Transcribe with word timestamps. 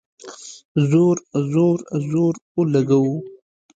زور، 0.89 1.15
زور، 1.51 1.77
زور 2.09 2.33
اولګوو 2.55 3.15